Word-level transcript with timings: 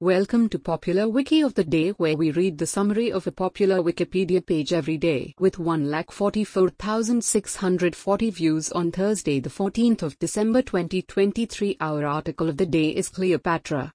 Welcome 0.00 0.50
to 0.50 0.58
Popular 0.58 1.08
Wiki 1.08 1.40
of 1.40 1.54
the 1.54 1.64
Day 1.64 1.92
where 1.92 2.18
we 2.18 2.30
read 2.30 2.58
the 2.58 2.66
summary 2.66 3.10
of 3.10 3.26
a 3.26 3.32
popular 3.32 3.76
Wikipedia 3.76 4.44
page 4.44 4.74
every 4.74 4.98
day 4.98 5.32
with 5.38 5.56
1,44,640 5.56 8.30
views 8.30 8.70
on 8.72 8.92
Thursday 8.92 9.40
the 9.40 9.48
14th 9.48 10.02
of 10.02 10.18
December 10.18 10.60
2023. 10.60 11.78
Our 11.80 12.04
article 12.04 12.50
of 12.50 12.58
the 12.58 12.66
day 12.66 12.90
is 12.90 13.08
Cleopatra. 13.08 13.90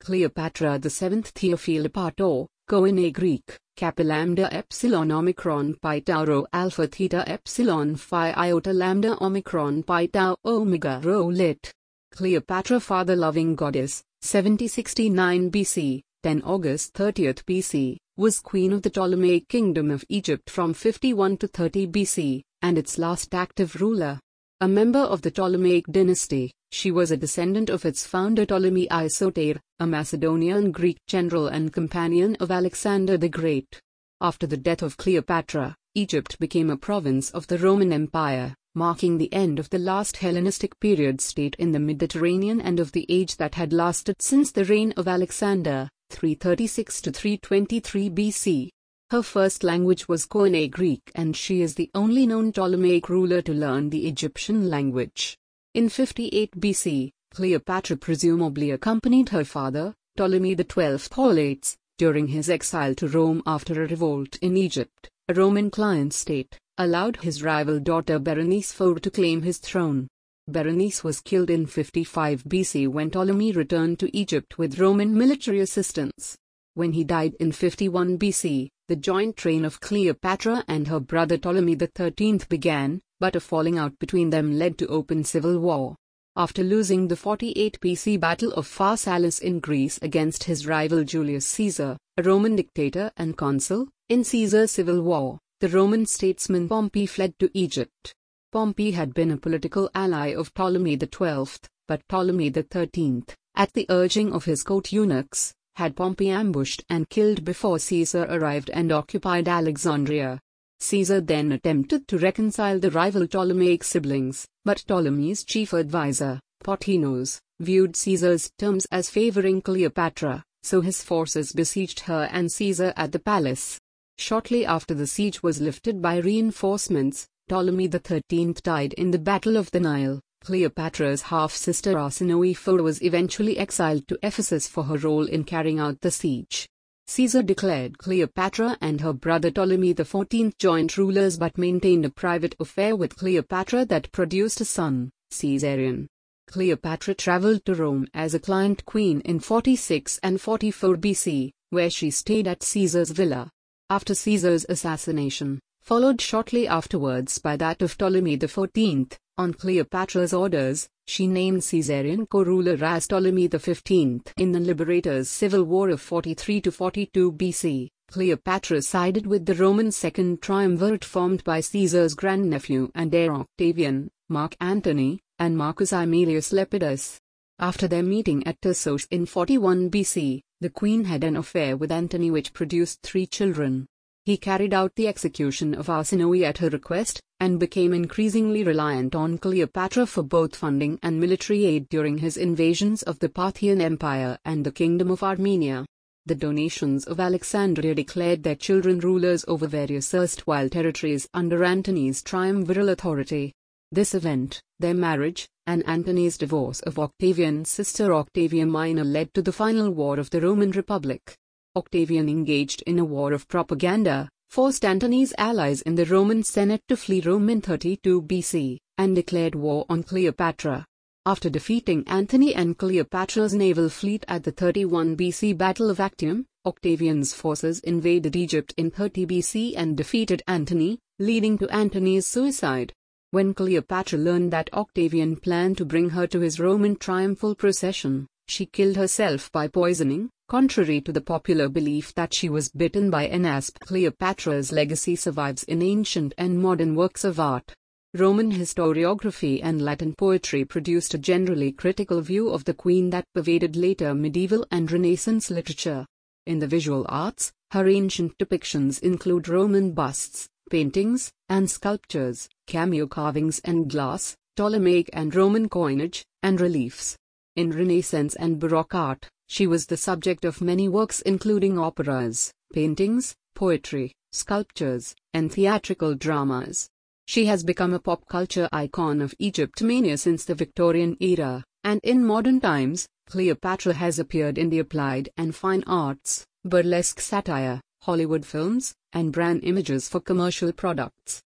Cleopatra 0.00 0.80
the 0.80 0.88
7th 0.88 1.26
Thea 1.26 1.54
Philopator, 1.54 2.48
Koine 2.68 3.12
Greek, 3.12 3.56
Kappa 3.76 4.02
Lambda 4.02 4.52
Epsilon 4.52 5.12
Omicron 5.12 5.76
Pi 5.80 6.00
Tau 6.00 6.24
Rho 6.24 6.44
Alpha 6.52 6.88
Theta 6.88 7.22
Epsilon 7.28 7.94
Phi 7.94 8.32
Iota 8.32 8.72
Lambda 8.72 9.16
Omicron 9.20 9.84
Pi 9.84 10.06
Tau 10.06 10.34
Omega 10.44 11.00
Rho 11.04 11.28
Lit. 11.28 11.72
Cleopatra 12.10 12.80
Father-Loving 12.80 13.54
Goddess 13.54 14.02
7069 14.20 15.50
BC, 15.50 16.02
10 16.24 16.42
August 16.42 16.92
30th 16.94 17.44
BC, 17.44 17.96
was 18.16 18.40
queen 18.40 18.72
of 18.72 18.82
the 18.82 18.90
Ptolemaic 18.90 19.46
Kingdom 19.48 19.92
of 19.92 20.04
Egypt 20.08 20.50
from 20.50 20.74
51 20.74 21.36
to 21.36 21.46
30 21.46 21.86
BC, 21.86 22.42
and 22.60 22.76
its 22.76 22.98
last 22.98 23.32
active 23.32 23.80
ruler. 23.80 24.18
A 24.60 24.66
member 24.66 24.98
of 24.98 25.22
the 25.22 25.30
Ptolemaic 25.30 25.86
dynasty, 25.86 26.50
she 26.72 26.90
was 26.90 27.12
a 27.12 27.16
descendant 27.16 27.70
of 27.70 27.84
its 27.84 28.04
founder 28.04 28.44
Ptolemy 28.44 28.90
I 28.90 29.06
Soter, 29.06 29.60
a 29.78 29.86
Macedonian 29.86 30.72
Greek 30.72 30.98
general 31.06 31.46
and 31.46 31.72
companion 31.72 32.36
of 32.40 32.50
Alexander 32.50 33.16
the 33.16 33.28
Great. 33.28 33.80
After 34.20 34.48
the 34.48 34.56
death 34.56 34.82
of 34.82 34.96
Cleopatra, 34.96 35.76
Egypt 35.94 36.40
became 36.40 36.70
a 36.70 36.76
province 36.76 37.30
of 37.30 37.46
the 37.46 37.58
Roman 37.58 37.92
Empire 37.92 38.56
marking 38.78 39.18
the 39.18 39.32
end 39.32 39.58
of 39.58 39.68
the 39.70 39.78
last 39.78 40.18
Hellenistic 40.18 40.78
period 40.78 41.20
state 41.20 41.56
in 41.58 41.72
the 41.72 41.80
Mediterranean 41.80 42.60
and 42.60 42.78
of 42.78 42.92
the 42.92 43.04
age 43.08 43.36
that 43.36 43.56
had 43.56 43.72
lasted 43.72 44.22
since 44.22 44.52
the 44.52 44.64
reign 44.64 44.94
of 44.96 45.08
Alexander, 45.08 45.90
336 46.10 47.00
to 47.02 47.10
323 47.10 48.08
BC. 48.08 48.68
Her 49.10 49.22
first 49.24 49.64
language 49.64 50.06
was 50.06 50.26
Koine 50.26 50.70
Greek 50.70 51.10
and 51.16 51.36
she 51.36 51.60
is 51.60 51.74
the 51.74 51.90
only 51.92 52.24
known 52.24 52.52
Ptolemaic 52.52 53.08
ruler 53.08 53.42
to 53.42 53.52
learn 53.52 53.90
the 53.90 54.06
Egyptian 54.06 54.70
language. 54.70 55.36
In 55.74 55.88
58 55.88 56.60
BC, 56.60 57.10
Cleopatra 57.34 57.96
presumably 57.96 58.70
accompanied 58.70 59.30
her 59.30 59.44
father, 59.44 59.92
Ptolemy 60.16 60.54
XII 60.54 60.98
Auletes, 61.16 61.76
during 61.98 62.28
his 62.28 62.48
exile 62.48 62.94
to 62.94 63.08
Rome 63.08 63.42
after 63.44 63.82
a 63.82 63.88
revolt 63.88 64.36
in 64.40 64.56
Egypt, 64.56 65.10
a 65.28 65.34
Roman 65.34 65.68
client 65.68 66.14
state 66.14 66.56
allowed 66.78 67.16
his 67.16 67.42
rival 67.42 67.80
daughter 67.80 68.18
Berenice 68.18 68.80
IV 68.80 69.02
to 69.02 69.10
claim 69.10 69.42
his 69.42 69.58
throne. 69.58 70.06
Berenice 70.46 71.04
was 71.04 71.20
killed 71.20 71.50
in 71.50 71.66
55 71.66 72.44
BC 72.44 72.88
when 72.88 73.10
Ptolemy 73.10 73.52
returned 73.52 73.98
to 73.98 74.16
Egypt 74.16 74.56
with 74.56 74.78
Roman 74.78 75.12
military 75.12 75.60
assistance. 75.60 76.36
When 76.74 76.92
he 76.92 77.04
died 77.04 77.34
in 77.40 77.52
51 77.52 78.18
BC, 78.18 78.68
the 78.86 78.96
joint 78.96 79.44
reign 79.44 79.64
of 79.64 79.80
Cleopatra 79.80 80.64
and 80.68 80.88
her 80.88 81.00
brother 81.00 81.36
Ptolemy 81.36 81.76
XIII 81.76 82.40
began, 82.48 83.00
but 83.20 83.36
a 83.36 83.40
falling 83.40 83.76
out 83.76 83.98
between 83.98 84.30
them 84.30 84.56
led 84.56 84.78
to 84.78 84.86
open 84.86 85.24
civil 85.24 85.58
war. 85.58 85.96
After 86.36 86.62
losing 86.62 87.08
the 87.08 87.16
48 87.16 87.80
BC 87.80 88.20
Battle 88.20 88.52
of 88.52 88.68
Pharsalus 88.68 89.40
in 89.40 89.58
Greece 89.58 89.98
against 90.00 90.44
his 90.44 90.68
rival 90.68 91.02
Julius 91.02 91.46
Caesar, 91.48 91.96
a 92.16 92.22
Roman 92.22 92.54
dictator 92.54 93.10
and 93.16 93.36
consul, 93.36 93.88
in 94.08 94.22
Caesar's 94.22 94.70
civil 94.70 95.02
war, 95.02 95.40
the 95.60 95.68
Roman 95.68 96.06
statesman 96.06 96.68
Pompey 96.68 97.04
fled 97.04 97.36
to 97.40 97.50
Egypt. 97.52 98.14
Pompey 98.52 98.92
had 98.92 99.12
been 99.12 99.32
a 99.32 99.36
political 99.36 99.90
ally 99.92 100.28
of 100.28 100.54
Ptolemy 100.54 100.96
XII, 100.96 101.68
but 101.88 102.06
Ptolemy 102.08 102.52
XIII, 102.52 103.24
at 103.56 103.72
the 103.72 103.86
urging 103.90 104.32
of 104.32 104.44
his 104.44 104.62
court 104.62 104.92
eunuchs, 104.92 105.52
had 105.74 105.96
Pompey 105.96 106.30
ambushed 106.30 106.84
and 106.88 107.08
killed 107.08 107.44
before 107.44 107.80
Caesar 107.80 108.24
arrived 108.30 108.70
and 108.70 108.92
occupied 108.92 109.48
Alexandria. 109.48 110.40
Caesar 110.78 111.20
then 111.20 111.50
attempted 111.50 112.06
to 112.06 112.18
reconcile 112.18 112.78
the 112.78 112.92
rival 112.92 113.26
Ptolemaic 113.26 113.82
siblings, 113.82 114.46
but 114.64 114.84
Ptolemy's 114.86 115.42
chief 115.42 115.72
advisor, 115.72 116.38
Pothinus, 116.62 117.40
viewed 117.58 117.96
Caesar's 117.96 118.48
terms 118.58 118.86
as 118.92 119.10
favoring 119.10 119.60
Cleopatra, 119.60 120.44
so 120.62 120.80
his 120.80 121.02
forces 121.02 121.52
besieged 121.52 121.98
her 122.00 122.28
and 122.30 122.52
Caesar 122.52 122.92
at 122.96 123.10
the 123.10 123.18
palace. 123.18 123.80
Shortly 124.20 124.66
after 124.66 124.94
the 124.94 125.06
siege 125.06 125.44
was 125.44 125.60
lifted 125.60 126.02
by 126.02 126.16
reinforcements, 126.16 127.28
Ptolemy 127.48 127.88
XIII 127.88 128.52
died 128.64 128.92
in 128.94 129.12
the 129.12 129.18
Battle 129.18 129.56
of 129.56 129.70
the 129.70 129.78
Nile. 129.78 130.20
Cleopatra's 130.42 131.22
half-sister 131.22 131.92
Arsinoe 131.92 132.82
was 132.82 133.00
eventually 133.00 133.58
exiled 133.58 134.08
to 134.08 134.18
Ephesus 134.22 134.66
for 134.66 134.84
her 134.84 134.98
role 134.98 135.26
in 135.26 135.44
carrying 135.44 135.78
out 135.78 136.00
the 136.00 136.10
siege. 136.10 136.68
Caesar 137.06 137.44
declared 137.44 137.98
Cleopatra 137.98 138.76
and 138.80 139.00
her 139.00 139.12
brother 139.12 139.52
Ptolemy 139.52 139.94
XIV 139.94 140.58
joint 140.58 140.98
rulers 140.98 141.38
but 141.38 141.56
maintained 141.56 142.04
a 142.04 142.10
private 142.10 142.56
affair 142.58 142.96
with 142.96 143.16
Cleopatra 143.16 143.84
that 143.84 144.10
produced 144.10 144.60
a 144.60 144.64
son, 144.64 145.10
Caesarion. 145.30 146.08
Cleopatra 146.48 147.14
traveled 147.14 147.64
to 147.66 147.74
Rome 147.76 148.08
as 148.12 148.34
a 148.34 148.40
client 148.40 148.84
queen 148.84 149.20
in 149.20 149.38
46 149.38 150.18
and 150.24 150.40
44 150.40 150.96
BC, 150.96 151.52
where 151.70 151.88
she 151.88 152.10
stayed 152.10 152.48
at 152.48 152.64
Caesar's 152.64 153.12
villa 153.12 153.52
after 153.90 154.14
Caesar's 154.14 154.66
assassination, 154.68 155.60
followed 155.80 156.20
shortly 156.20 156.68
afterwards 156.68 157.38
by 157.38 157.56
that 157.56 157.80
of 157.80 157.96
Ptolemy 157.96 158.36
XIV. 158.36 159.16
On 159.38 159.54
Cleopatra's 159.54 160.32
orders, 160.32 160.88
she 161.06 161.26
named 161.26 161.62
Caesarion 161.62 162.28
co-ruler 162.28 162.76
as 162.84 163.06
Ptolemy 163.06 163.48
XV. 163.48 164.20
In 164.36 164.52
the 164.52 164.60
Liberators' 164.60 165.30
Civil 165.30 165.64
War 165.64 165.88
of 165.90 166.00
43 166.00 166.60
to 166.62 166.72
42 166.72 167.32
BC, 167.32 167.88
Cleopatra 168.10 168.82
sided 168.82 169.26
with 169.26 169.46
the 169.46 169.54
Roman 169.54 169.92
Second 169.92 170.42
Triumvirate 170.42 171.04
formed 171.04 171.44
by 171.44 171.60
Caesar's 171.60 172.14
grandnephew 172.14 172.90
and 172.94 173.14
heir 173.14 173.32
Octavian, 173.34 174.10
Mark 174.28 174.56
Antony, 174.60 175.20
and 175.38 175.56
Marcus 175.56 175.92
Aemilius 175.92 176.52
Lepidus. 176.52 177.20
After 177.58 177.88
their 177.88 178.02
meeting 178.02 178.46
at 178.46 178.60
Tarsos 178.60 179.06
in 179.10 179.24
41 179.24 179.90
BC, 179.90 180.42
the 180.60 180.70
queen 180.70 181.04
had 181.04 181.24
an 181.24 181.36
affair 181.36 181.76
with 181.76 181.92
Antony 181.92 182.30
which 182.30 182.52
produced 182.52 183.02
three 183.02 183.26
children. 183.26 183.86
He 184.24 184.36
carried 184.36 184.74
out 184.74 184.94
the 184.94 185.08
execution 185.08 185.72
of 185.74 185.88
Arsinoe 185.88 186.42
at 186.44 186.58
her 186.58 186.68
request, 186.68 187.20
and 187.40 187.60
became 187.60 187.94
increasingly 187.94 188.64
reliant 188.64 189.14
on 189.14 189.38
Cleopatra 189.38 190.06
for 190.06 190.22
both 190.22 190.56
funding 190.56 190.98
and 191.02 191.20
military 191.20 191.64
aid 191.64 191.88
during 191.88 192.18
his 192.18 192.36
invasions 192.36 193.02
of 193.04 193.18
the 193.20 193.28
Parthian 193.28 193.80
Empire 193.80 194.36
and 194.44 194.66
the 194.66 194.72
Kingdom 194.72 195.10
of 195.10 195.22
Armenia. 195.22 195.86
The 196.26 196.34
donations 196.34 197.04
of 197.04 197.20
Alexandria 197.20 197.94
declared 197.94 198.42
their 198.42 198.54
children 198.56 198.98
rulers 198.98 199.44
over 199.48 199.66
various 199.66 200.12
erstwhile 200.12 200.68
territories 200.68 201.26
under 201.32 201.64
Antony's 201.64 202.22
triumviral 202.22 202.90
authority. 202.90 203.54
This 203.92 204.14
event, 204.14 204.60
their 204.78 204.92
marriage, 204.92 205.48
and 205.68 205.86
Antony's 205.86 206.38
divorce 206.38 206.80
of 206.80 206.98
Octavian's 206.98 207.68
sister 207.68 208.14
Octavia 208.14 208.64
Minor 208.64 209.04
led 209.04 209.34
to 209.34 209.42
the 209.42 209.52
final 209.52 209.90
war 209.90 210.18
of 210.18 210.30
the 210.30 210.40
Roman 210.40 210.70
Republic. 210.70 211.36
Octavian 211.76 212.26
engaged 212.26 212.82
in 212.86 212.98
a 212.98 213.04
war 213.04 213.34
of 213.34 213.46
propaganda, 213.48 214.30
forced 214.48 214.82
Antony's 214.82 215.34
allies 215.36 215.82
in 215.82 215.94
the 215.94 216.06
Roman 216.06 216.42
Senate 216.42 216.80
to 216.88 216.96
flee 216.96 217.20
Rome 217.20 217.50
in 217.50 217.60
32 217.60 218.22
BC, 218.22 218.78
and 218.96 219.14
declared 219.14 219.54
war 219.54 219.84
on 219.90 220.02
Cleopatra. 220.02 220.86
After 221.26 221.50
defeating 221.50 222.02
Antony 222.06 222.54
and 222.54 222.78
Cleopatra's 222.78 223.52
naval 223.52 223.90
fleet 223.90 224.24
at 224.26 224.44
the 224.44 224.52
31 224.52 225.18
BC 225.18 225.58
Battle 225.58 225.90
of 225.90 226.00
Actium, 226.00 226.46
Octavian's 226.64 227.34
forces 227.34 227.80
invaded 227.80 228.34
Egypt 228.34 228.72
in 228.78 228.90
30 228.90 229.26
BC 229.26 229.74
and 229.76 229.98
defeated 229.98 230.42
Antony, 230.48 230.98
leading 231.18 231.58
to 231.58 231.68
Antony's 231.68 232.26
suicide. 232.26 232.94
When 233.30 233.52
Cleopatra 233.52 234.18
learned 234.18 234.52
that 234.52 234.72
Octavian 234.72 235.36
planned 235.36 235.76
to 235.76 235.84
bring 235.84 236.08
her 236.10 236.26
to 236.28 236.40
his 236.40 236.58
Roman 236.58 236.96
triumphal 236.96 237.54
procession, 237.54 238.26
she 238.46 238.64
killed 238.64 238.96
herself 238.96 239.52
by 239.52 239.68
poisoning, 239.68 240.30
contrary 240.48 241.02
to 241.02 241.12
the 241.12 241.20
popular 241.20 241.68
belief 241.68 242.14
that 242.14 242.32
she 242.32 242.48
was 242.48 242.70
bitten 242.70 243.10
by 243.10 243.26
an 243.26 243.44
asp. 243.44 243.78
Cleopatra's 243.80 244.72
legacy 244.72 245.14
survives 245.14 245.62
in 245.64 245.82
ancient 245.82 246.32
and 246.38 246.58
modern 246.58 246.94
works 246.94 247.22
of 247.22 247.38
art. 247.38 247.74
Roman 248.14 248.50
historiography 248.50 249.60
and 249.62 249.82
Latin 249.82 250.14
poetry 250.16 250.64
produced 250.64 251.12
a 251.12 251.18
generally 251.18 251.70
critical 251.70 252.22
view 252.22 252.48
of 252.48 252.64
the 252.64 252.72
queen 252.72 253.10
that 253.10 253.26
pervaded 253.34 253.76
later 253.76 254.14
medieval 254.14 254.66
and 254.70 254.90
Renaissance 254.90 255.50
literature. 255.50 256.06
In 256.46 256.60
the 256.60 256.66
visual 256.66 257.04
arts, 257.10 257.52
her 257.72 257.86
ancient 257.86 258.38
depictions 258.38 259.02
include 259.02 259.48
Roman 259.48 259.92
busts, 259.92 260.48
paintings, 260.70 261.30
and 261.48 261.70
sculptures, 261.70 262.48
cameo 262.66 263.06
carvings 263.06 263.60
and 263.64 263.88
glass, 263.90 264.36
Ptolemaic 264.56 265.08
and 265.12 265.34
Roman 265.34 265.68
coinage, 265.68 266.24
and 266.42 266.60
reliefs. 266.60 267.16
In 267.56 267.70
Renaissance 267.70 268.34
and 268.36 268.58
Baroque 268.58 268.94
art, 268.94 269.28
she 269.48 269.66
was 269.66 269.86
the 269.86 269.96
subject 269.96 270.44
of 270.44 270.60
many 270.60 270.88
works 270.88 271.20
including 271.22 271.78
operas, 271.78 272.52
paintings, 272.72 273.34
poetry, 273.54 274.12
sculptures, 274.32 275.14
and 275.32 275.52
theatrical 275.52 276.14
dramas. 276.14 276.88
She 277.26 277.46
has 277.46 277.64
become 277.64 277.94
a 277.94 277.98
pop 277.98 278.26
culture 278.28 278.68
icon 278.72 279.20
of 279.20 279.34
Egyptomania 279.40 280.18
since 280.18 280.44
the 280.44 280.54
Victorian 280.54 281.16
era, 281.20 281.64
And 281.84 282.00
in 282.02 282.24
modern 282.24 282.60
times, 282.60 283.08
Cleopatra 283.28 283.94
has 283.94 284.18
appeared 284.18 284.58
in 284.58 284.68
the 284.68 284.80
applied 284.80 285.30
and 285.36 285.54
fine 285.54 285.84
arts, 285.86 286.44
burlesque 286.64 287.20
satire, 287.20 287.80
Hollywood 288.00 288.46
films, 288.46 288.94
and 289.12 289.32
brand 289.32 289.64
images 289.64 290.08
for 290.08 290.20
commercial 290.20 290.72
products. 290.72 291.42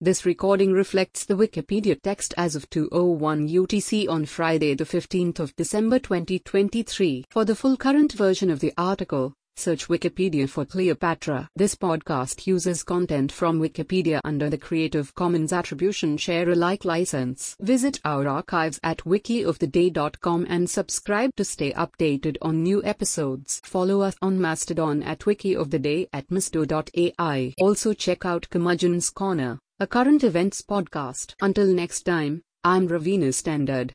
This 0.00 0.26
recording 0.26 0.72
reflects 0.72 1.24
the 1.24 1.34
Wikipedia 1.34 2.00
text 2.02 2.34
as 2.36 2.56
of 2.56 2.68
2:01 2.70 3.48
UTC 3.48 4.08
on 4.08 4.24
Friday 4.26 4.74
the 4.74 4.84
15th 4.84 5.38
of 5.38 5.54
December 5.54 5.98
2023. 6.00 7.26
For 7.30 7.44
the 7.44 7.54
full 7.54 7.76
current 7.76 8.12
version 8.12 8.50
of 8.50 8.58
the 8.58 8.72
article, 8.76 9.34
search 9.56 9.88
Wikipedia 9.88 10.48
for 10.48 10.64
Cleopatra. 10.64 11.48
This 11.56 11.74
podcast 11.74 12.46
uses 12.46 12.82
content 12.82 13.32
from 13.32 13.60
Wikipedia 13.60 14.20
under 14.24 14.48
the 14.48 14.58
Creative 14.58 15.14
Commons 15.14 15.52
Attribution 15.52 16.16
Share 16.16 16.48
Alike 16.50 16.84
license. 16.84 17.56
Visit 17.60 18.00
our 18.04 18.28
archives 18.28 18.78
at 18.82 18.98
wikioftheday.com 18.98 20.46
and 20.48 20.70
subscribe 20.70 21.30
to 21.36 21.44
stay 21.44 21.72
updated 21.72 22.36
on 22.42 22.62
new 22.62 22.82
episodes. 22.84 23.60
Follow 23.64 24.02
us 24.02 24.14
on 24.22 24.40
Mastodon 24.40 25.02
at 25.02 25.20
wikioftheday 25.20 26.08
at 26.12 26.28
masto.ai. 26.28 27.54
Also 27.58 27.92
check 27.92 28.24
out 28.24 28.48
Curmudgeon's 28.50 29.10
Corner, 29.10 29.58
a 29.80 29.86
current 29.86 30.22
events 30.22 30.62
podcast. 30.62 31.34
Until 31.40 31.66
next 31.66 32.02
time, 32.02 32.42
I'm 32.64 32.86
Raveena 32.86 33.34
Standard. 33.34 33.90